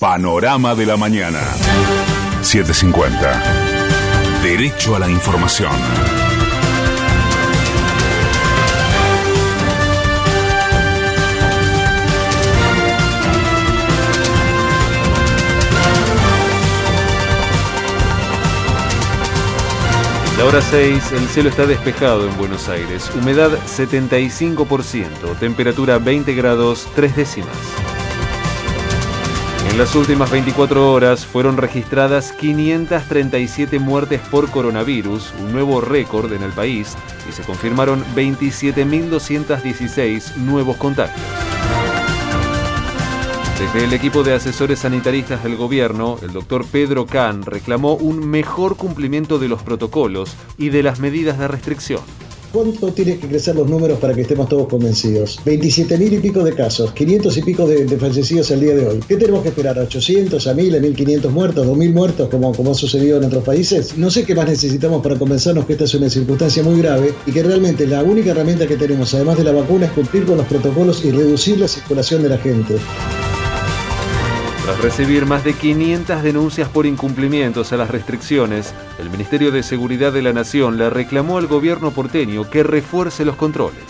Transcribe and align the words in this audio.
Panorama 0.00 0.74
de 0.74 0.86
la 0.86 0.96
Mañana. 0.96 1.42
750. 2.40 3.42
Derecho 4.42 4.96
a 4.96 4.98
la 4.98 5.10
información. 5.10 5.70
La 20.38 20.46
hora 20.46 20.62
6, 20.62 21.12
el 21.12 21.28
cielo 21.28 21.50
está 21.50 21.66
despejado 21.66 22.26
en 22.26 22.34
Buenos 22.38 22.70
Aires, 22.70 23.12
humedad 23.14 23.50
75%, 23.66 25.38
temperatura 25.38 25.98
20 25.98 26.32
grados 26.32 26.88
3 26.94 27.16
décimas. 27.16 27.79
En 29.70 29.78
las 29.78 29.94
últimas 29.94 30.30
24 30.32 30.92
horas 30.92 31.24
fueron 31.24 31.56
registradas 31.56 32.32
537 32.32 33.78
muertes 33.78 34.20
por 34.20 34.50
coronavirus, 34.50 35.32
un 35.40 35.52
nuevo 35.52 35.80
récord 35.80 36.32
en 36.32 36.42
el 36.42 36.50
país, 36.50 36.96
y 37.28 37.32
se 37.32 37.44
confirmaron 37.44 38.04
27.216 38.16 40.34
nuevos 40.38 40.76
contagios. 40.76 41.24
Desde 43.60 43.84
el 43.84 43.92
equipo 43.92 44.24
de 44.24 44.34
asesores 44.34 44.80
sanitaristas 44.80 45.44
del 45.44 45.54
gobierno, 45.56 46.18
el 46.20 46.32
doctor 46.32 46.66
Pedro 46.66 47.06
Can 47.06 47.44
reclamó 47.44 47.94
un 47.94 48.28
mejor 48.28 48.76
cumplimiento 48.76 49.38
de 49.38 49.46
los 49.48 49.62
protocolos 49.62 50.34
y 50.58 50.70
de 50.70 50.82
las 50.82 50.98
medidas 50.98 51.38
de 51.38 51.46
restricción. 51.46 52.02
¿Cuánto 52.52 52.92
tienen 52.92 53.20
que 53.20 53.28
crecer 53.28 53.54
los 53.54 53.70
números 53.70 54.00
para 54.00 54.12
que 54.12 54.22
estemos 54.22 54.48
todos 54.48 54.66
convencidos? 54.66 55.38
27 55.44 55.96
mil 55.96 56.12
y 56.12 56.18
pico 56.18 56.42
de 56.42 56.52
casos, 56.52 56.92
500 56.92 57.36
y 57.36 57.42
pico 57.42 57.64
de, 57.64 57.86
fallecidos 57.96 58.50
el 58.50 58.60
día 58.60 58.74
de 58.74 58.86
hoy. 58.88 59.00
¿Qué 59.06 59.16
tenemos 59.16 59.42
que 59.42 59.50
esperar? 59.50 59.78
¿A 59.78 59.82
800, 59.82 60.44
a 60.48 60.54
1000, 60.54 60.74
a 60.74 60.80
1500 60.80 61.32
muertos, 61.32 61.64
2000 61.64 61.94
muertos, 61.94 62.28
como, 62.28 62.52
como 62.52 62.72
ha 62.72 62.74
sucedido 62.74 63.18
en 63.18 63.24
otros 63.24 63.44
países? 63.44 63.96
No 63.96 64.10
sé 64.10 64.24
qué 64.24 64.34
más 64.34 64.48
necesitamos 64.48 65.00
para 65.00 65.16
convencernos 65.16 65.64
que 65.64 65.74
esta 65.74 65.84
es 65.84 65.94
una 65.94 66.10
circunstancia 66.10 66.64
muy 66.64 66.80
grave 66.80 67.14
y 67.24 67.30
que 67.30 67.42
realmente 67.44 67.86
la 67.86 68.02
única 68.02 68.32
herramienta 68.32 68.66
que 68.66 68.76
tenemos, 68.76 69.14
además 69.14 69.38
de 69.38 69.44
la 69.44 69.52
vacuna, 69.52 69.86
es 69.86 69.92
cumplir 69.92 70.26
con 70.26 70.36
los 70.36 70.46
protocolos 70.46 71.04
y 71.04 71.12
reducir 71.12 71.60
la 71.60 71.68
circulación 71.68 72.22
de 72.24 72.30
la 72.30 72.38
gente. 72.38 72.74
Tras 74.64 74.80
recibir 74.82 75.26
más 75.26 75.42
de 75.42 75.54
500 75.54 76.22
denuncias 76.22 76.68
por 76.68 76.86
incumplimientos 76.86 77.72
a 77.72 77.76
las 77.76 77.90
restricciones, 77.90 78.74
el 78.98 79.10
Ministerio 79.10 79.50
de 79.50 79.62
Seguridad 79.62 80.12
de 80.12 80.22
la 80.22 80.32
Nación 80.32 80.76
le 80.76 80.90
reclamó 80.90 81.38
al 81.38 81.46
gobierno 81.46 81.90
porteño 81.90 82.48
que 82.48 82.62
refuerce 82.62 83.24
los 83.24 83.36
controles. 83.36 83.84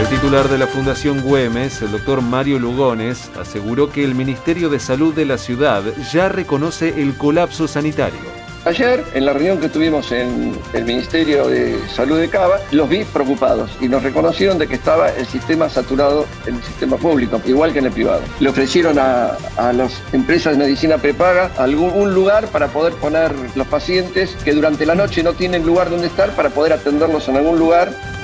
El 0.00 0.06
titular 0.08 0.48
de 0.48 0.58
la 0.58 0.66
Fundación 0.66 1.22
Güemes, 1.22 1.82
el 1.82 1.90
doctor 1.90 2.22
Mario 2.22 2.58
Lugones, 2.58 3.30
aseguró 3.38 3.90
que 3.90 4.04
el 4.04 4.14
Ministerio 4.14 4.68
de 4.68 4.78
Salud 4.78 5.12
de 5.12 5.24
la 5.24 5.38
ciudad 5.38 5.82
ya 6.12 6.28
reconoce 6.28 7.02
el 7.02 7.16
colapso 7.16 7.66
sanitario. 7.66 8.37
Ayer, 8.64 9.04
en 9.14 9.24
la 9.24 9.32
reunión 9.32 9.58
que 9.58 9.68
tuvimos 9.68 10.10
en 10.12 10.58
el 10.72 10.84
Ministerio 10.84 11.48
de 11.48 11.78
Salud 11.88 12.18
de 12.18 12.28
Cava, 12.28 12.58
los 12.72 12.88
vi 12.88 13.04
preocupados 13.04 13.70
y 13.80 13.88
nos 13.88 14.02
reconocieron 14.02 14.58
de 14.58 14.66
que 14.66 14.74
estaba 14.74 15.10
el 15.10 15.26
sistema 15.26 15.68
saturado 15.68 16.26
en 16.46 16.56
el 16.56 16.62
sistema 16.62 16.96
público, 16.96 17.40
igual 17.46 17.72
que 17.72 17.78
en 17.78 17.86
el 17.86 17.92
privado. 17.92 18.20
Le 18.40 18.48
ofrecieron 18.48 18.98
a, 18.98 19.36
a 19.56 19.72
las 19.72 20.02
empresas 20.12 20.58
de 20.58 20.64
medicina 20.64 20.98
prepaga 20.98 21.50
algún 21.56 22.12
lugar 22.12 22.48
para 22.48 22.68
poder 22.68 22.94
poner 22.94 23.32
los 23.54 23.66
pacientes 23.66 24.36
que 24.44 24.52
durante 24.52 24.84
la 24.84 24.94
noche 24.94 25.22
no 25.22 25.32
tienen 25.32 25.64
lugar 25.64 25.88
donde 25.88 26.08
estar 26.08 26.30
para 26.32 26.50
poder 26.50 26.72
atenderlos 26.72 27.28
en 27.28 27.36
algún 27.36 27.58
lugar 27.58 28.17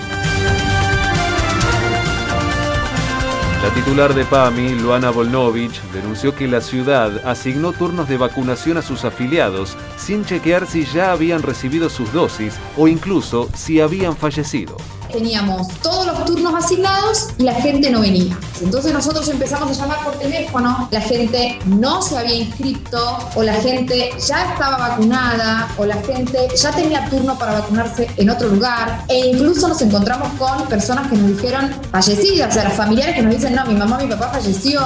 La 3.65 3.73
titular 3.73 4.13
de 4.13 4.27
PAMI, 4.27 4.75
Luana 4.75 5.09
Volnovich, 5.09 5.81
denunció 5.95 6.35
que 6.35 6.47
la 6.47 6.61
ciudad 6.61 7.27
asignó 7.27 7.73
turnos 7.73 8.11
de 8.11 8.19
vacunación 8.19 8.77
a 8.77 8.83
sus 8.83 9.07
afiliados 9.07 9.75
sin 9.97 10.23
chequear 10.27 10.67
si 10.67 10.85
ya 10.85 11.13
habían 11.13 11.43
recibido 11.43 11.89
sus 11.89 12.13
dosis 12.13 12.59
o 12.77 12.89
incluso 12.89 13.49
si 13.55 13.81
habían 13.81 14.19
fallecido 14.19 14.77
teníamos 15.15 15.69
todos 15.81 16.07
los 16.07 16.25
turnos 16.25 16.55
asignados 16.55 17.29
y 17.39 17.45
la 17.45 17.55
gente 17.55 17.89
no 17.91 18.01
venía. 18.01 18.37
Entonces 18.61 18.93
nosotros 18.93 19.29
empezamos 19.29 19.71
a 19.71 19.83
llamar 19.83 20.05
por 20.05 20.15
teléfono, 20.19 20.89
la 20.91 21.01
gente 21.01 21.59
no 21.67 22.03
se 22.03 22.19
había 22.19 22.35
inscrito 22.35 23.19
o 23.35 23.43
la 23.43 23.55
gente 23.55 24.11
ya 24.27 24.53
estaba 24.53 24.77
vacunada 24.77 25.69
o 25.79 25.85
la 25.85 25.97
gente 26.03 26.49
ya 26.57 26.73
tenía 26.73 27.09
turno 27.09 27.39
para 27.39 27.61
vacunarse 27.61 28.11
en 28.17 28.29
otro 28.29 28.49
lugar 28.49 29.05
e 29.09 29.31
incluso 29.31 29.69
nos 29.69 29.81
encontramos 29.83 30.29
con 30.39 30.67
personas 30.67 31.09
que 31.09 31.17
nos 31.17 31.37
dijeron 31.37 31.71
fallecidas, 31.93 32.51
o 32.51 32.53
sea, 32.53 32.65
los 32.65 32.75
familiares 32.75 33.15
que 33.15 33.23
nos 33.23 33.35
dicen, 33.35 33.55
no, 33.55 33.65
mi 33.67 33.75
mamá, 33.75 33.99
mi 33.99 34.09
papá 34.09 34.31
falleció, 34.33 34.81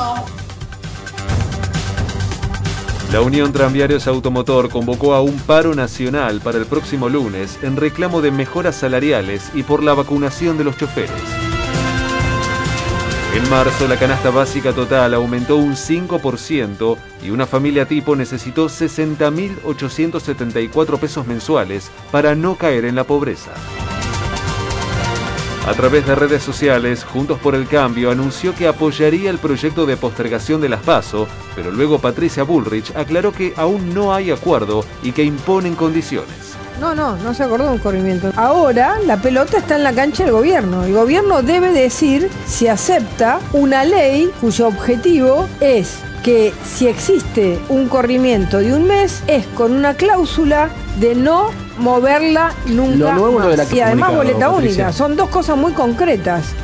la 3.12 3.20
Unión 3.22 3.52
Tranviarios 3.52 4.06
Automotor 4.06 4.68
convocó 4.68 5.14
a 5.14 5.22
un 5.22 5.38
paro 5.38 5.74
nacional 5.74 6.42
para 6.42 6.58
el 6.58 6.66
próximo 6.66 7.08
lunes 7.08 7.58
en 7.62 7.76
reclamo 7.76 8.20
de 8.20 8.30
mejoras 8.30 8.76
salariales 8.76 9.50
y 9.54 9.62
por 9.62 9.82
la 9.82 9.94
vacunación 9.94 10.58
de 10.58 10.64
los 10.64 10.76
choferes. 10.76 11.10
En 13.34 13.48
marzo 13.48 13.88
la 13.88 13.98
canasta 13.98 14.28
básica 14.30 14.74
total 14.74 15.14
aumentó 15.14 15.56
un 15.56 15.72
5% 15.72 16.98
y 17.22 17.30
una 17.30 17.46
familia 17.46 17.86
tipo 17.86 18.14
necesitó 18.14 18.66
60.874 18.66 20.98
pesos 20.98 21.26
mensuales 21.26 21.90
para 22.10 22.34
no 22.34 22.56
caer 22.56 22.84
en 22.84 22.94
la 22.94 23.04
pobreza. 23.04 23.52
A 25.68 25.74
través 25.74 26.06
de 26.06 26.14
redes 26.14 26.42
sociales, 26.42 27.04
Juntos 27.04 27.38
por 27.38 27.54
el 27.54 27.68
Cambio 27.68 28.10
anunció 28.10 28.54
que 28.54 28.66
apoyaría 28.66 29.28
el 29.28 29.36
proyecto 29.36 29.84
de 29.84 29.98
postergación 29.98 30.62
de 30.62 30.70
las 30.70 30.80
PASO, 30.80 31.28
pero 31.54 31.70
luego 31.70 31.98
Patricia 31.98 32.42
Bullrich 32.42 32.96
aclaró 32.96 33.32
que 33.32 33.52
aún 33.54 33.92
no 33.92 34.14
hay 34.14 34.30
acuerdo 34.30 34.82
y 35.02 35.12
que 35.12 35.24
imponen 35.24 35.74
condiciones. 35.74 36.56
No, 36.80 36.94
no, 36.94 37.16
no 37.18 37.34
se 37.34 37.42
acordó 37.42 37.70
un 37.70 37.80
corrimiento. 37.80 38.32
Ahora 38.34 38.98
la 39.04 39.18
pelota 39.18 39.58
está 39.58 39.76
en 39.76 39.82
la 39.82 39.92
cancha 39.92 40.24
del 40.24 40.32
gobierno. 40.32 40.84
El 40.84 40.94
gobierno 40.94 41.42
debe 41.42 41.70
decir 41.70 42.30
si 42.46 42.66
acepta 42.66 43.38
una 43.52 43.84
ley 43.84 44.30
cuyo 44.40 44.68
objetivo 44.68 45.46
es 45.60 45.98
que 46.24 46.54
si 46.64 46.86
existe 46.86 47.58
un 47.68 47.90
corrimiento 47.90 48.60
de 48.60 48.72
un 48.72 48.86
mes 48.86 49.22
es 49.26 49.46
con 49.48 49.72
una 49.72 49.92
cláusula 49.92 50.70
de 50.98 51.14
no 51.14 51.67
moverla 51.78 52.52
nunca 52.66 52.96
lo 52.96 53.12
nuevo 53.12 53.38
más. 53.38 53.44
Lo 53.44 53.50
de 53.50 53.56
la 53.56 53.74
y 53.74 53.80
además 53.80 54.14
boleta 54.14 54.50
Patricia. 54.50 54.84
única. 54.86 54.92
Son 54.92 55.16
dos 55.16 55.28
cosas 55.28 55.56
muy 55.56 55.72
concretas. 55.72 56.54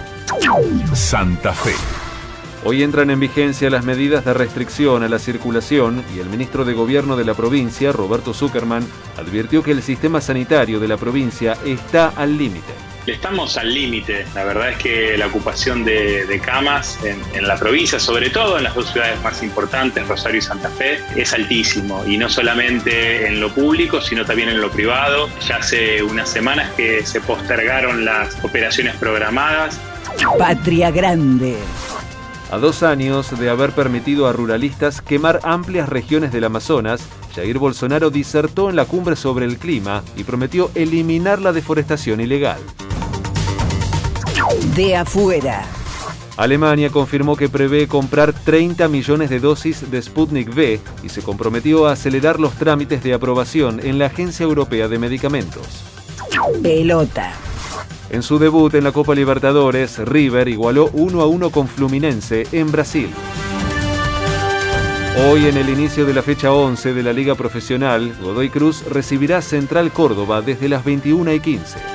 Santa 0.95 1.53
Fe. 1.53 1.73
Hoy 2.67 2.83
entran 2.83 3.11
en 3.11 3.21
vigencia 3.21 3.69
las 3.69 3.85
medidas 3.85 4.25
de 4.25 4.33
restricción 4.33 5.03
a 5.03 5.09
la 5.09 5.19
circulación 5.19 6.03
y 6.17 6.21
el 6.21 6.31
ministro 6.31 6.65
de 6.65 6.73
Gobierno 6.73 7.15
de 7.15 7.25
la 7.25 7.35
provincia, 7.35 7.93
Roberto 7.93 8.33
Zuckerman, 8.33 8.87
advirtió 9.19 9.63
que 9.63 9.73
el 9.73 9.83
sistema 9.83 10.23
sanitario 10.23 10.81
de 10.81 10.89
la 10.89 10.97
provincia 10.97 11.59
está 11.67 12.09
al 12.17 12.39
límite. 12.39 12.73
Estamos 13.07 13.59
al 13.59 13.73
límite. 13.73 14.25
La 14.35 14.45
verdad 14.45 14.71
es 14.71 14.79
que 14.79 15.19
la 15.19 15.27
ocupación 15.27 15.85
de, 15.85 16.25
de 16.27 16.41
camas 16.41 16.99
en, 17.05 17.21
en, 17.35 17.47
la 17.47 17.57
provincia, 17.57 17.99
sobre 17.99 18.31
todo 18.31 18.57
en 18.57 18.65
las 18.65 18.75
dos 18.75 18.91
ciudades 18.91 19.21
más 19.23 19.43
importantes, 19.43 20.07
Rosario 20.09 20.39
y 20.39 20.43
Santa 20.43 20.71
Fe, 20.71 21.01
es 21.15 21.33
altísimo. 21.35 22.03
Y 22.07 22.17
no 22.17 22.31
solamente 22.31 23.27
en 23.27 23.41
lo 23.41 23.51
público, 23.51 24.01
sino 24.01 24.25
también 24.25 24.49
en 24.49 24.61
lo 24.61 24.71
privado. 24.71 25.29
Ya 25.47 25.57
hace 25.57 26.03
unas 26.03 26.31
semanas 26.31 26.71
que 26.77 27.05
se 27.05 27.21
postergaron 27.21 28.05
las 28.05 28.43
operaciones 28.43 28.97
programadas. 28.97 29.79
Patria 30.39 30.91
Grande. 30.91 31.57
A 32.51 32.59
dos 32.59 32.83
años 32.83 33.37
de 33.39 33.51
haber 33.51 33.73
permitido 33.73 34.29
a 34.29 34.33
ruralistas 34.33 35.01
quemar 35.01 35.41
amplias 35.43 35.89
regiones 35.89 36.33
del 36.33 36.45
Amazonas, 36.45 37.03
Jair 37.35 37.59
Bolsonaro 37.59 38.11
disertó 38.11 38.71
en 38.71 38.77
la 38.77 38.85
cumbre 38.85 39.17
sobre 39.17 39.45
el 39.45 39.59
clima 39.59 40.05
y 40.17 40.25
prometió 40.25 40.71
eliminar 40.75 41.41
la 41.41 41.53
deforestación 41.53 42.21
ilegal. 42.21 42.61
De 44.75 44.97
afuera. 44.97 45.65
Alemania 46.37 46.91
confirmó 46.91 47.37
que 47.37 47.49
prevé 47.49 47.87
comprar 47.87 48.33
30 48.33 48.89
millones 48.89 49.31
de 49.31 49.39
dosis 49.39 49.91
de 49.91 50.03
Sputnik 50.03 50.49
V 50.49 50.81
y 51.03 51.09
se 51.09 51.23
comprometió 51.23 51.87
a 51.87 51.93
acelerar 51.93 52.41
los 52.41 52.55
trámites 52.55 53.03
de 53.05 53.15
aprobación 53.15 53.81
en 53.85 53.99
la 53.99 54.07
Agencia 54.07 54.45
Europea 54.45 54.89
de 54.89 54.99
Medicamentos. 54.99 55.85
Pelota. 56.63 57.33
En 58.11 58.23
su 58.23 58.39
debut 58.39 58.75
en 58.75 58.85
la 58.85 58.93
Copa 58.93 59.15
Libertadores, 59.15 59.99
River 59.99 60.49
igualó 60.49 60.91
1 60.93 61.21
a 61.21 61.27
1 61.27 61.51
con 61.51 61.69
Fluminense 61.69 62.47
en 62.53 62.71
Brasil. 62.73 63.11
Hoy, 65.29 65.47
en 65.47 65.57
el 65.57 65.69
inicio 65.69 66.05
de 66.05 66.13
la 66.15 66.23
fecha 66.23 66.53
11 66.53 66.93
de 66.93 67.03
la 67.05 67.13
Liga 67.13 67.37
Profesional, 67.37 68.13
Godoy 68.21 68.51
Cruz 68.51 68.85
recibirá 68.91 69.41
Central 69.41 69.93
Córdoba 69.93 70.43
desde 70.43 70.69
las 70.69 70.85
21 70.85 71.33
y 71.33 71.41
15. 71.41 71.94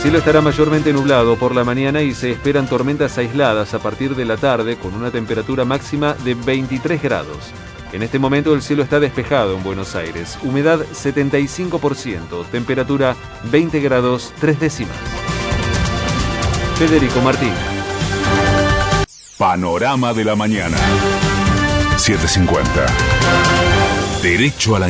El 0.00 0.04
cielo 0.04 0.18
estará 0.20 0.40
mayormente 0.40 0.94
nublado 0.94 1.36
por 1.36 1.54
la 1.54 1.62
mañana 1.62 2.00
y 2.00 2.14
se 2.14 2.30
esperan 2.30 2.66
tormentas 2.66 3.18
aisladas 3.18 3.74
a 3.74 3.80
partir 3.80 4.16
de 4.16 4.24
la 4.24 4.38
tarde 4.38 4.78
con 4.78 4.94
una 4.94 5.10
temperatura 5.10 5.66
máxima 5.66 6.14
de 6.14 6.32
23 6.32 7.02
grados. 7.02 7.36
En 7.92 8.02
este 8.02 8.18
momento 8.18 8.54
el 8.54 8.62
cielo 8.62 8.82
está 8.82 8.98
despejado 8.98 9.54
en 9.54 9.62
Buenos 9.62 9.94
Aires, 9.94 10.38
humedad 10.42 10.80
75%, 10.94 12.46
temperatura 12.46 13.14
20 13.52 13.80
grados 13.80 14.32
3 14.40 14.58
décimas. 14.58 14.96
Federico 16.78 17.20
Martín. 17.20 17.52
Panorama 19.36 20.14
de 20.14 20.24
la 20.24 20.34
mañana. 20.34 20.78
750. 21.98 22.86
Derecho 24.22 24.76
a 24.76 24.78
la 24.78 24.88